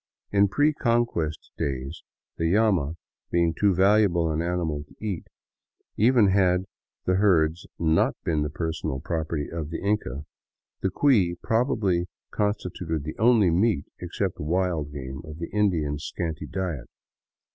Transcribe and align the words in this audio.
In 0.31 0.47
pre 0.47 0.73
Conquest 0.73 1.51
days— 1.59 2.01
the 2.37 2.49
llama 2.51 2.95
being 3.29 3.53
too 3.53 3.75
valuable 3.75 4.31
an 4.31 4.41
animal 4.41 4.83
to 4.85 4.95
eat, 4.99 5.27
even 5.95 6.29
had 6.29 6.65
the 7.05 7.17
herds 7.17 7.67
not 7.77 8.15
been 8.23 8.41
the 8.41 8.49
personal 8.49 8.99
property 8.99 9.47
of 9.47 9.69
the 9.69 9.79
Inca— 9.79 10.25
the 10.81 10.89
cui 10.89 11.35
probably 11.43 12.07
constituted 12.31 13.03
the 13.03 13.15
only 13.19 13.51
meat, 13.51 13.85
except 13.99 14.39
wild 14.39 14.91
game, 14.91 15.21
of 15.23 15.37
the 15.37 15.51
Indian's 15.51 16.03
scanty 16.03 16.47
diet. 16.47 16.87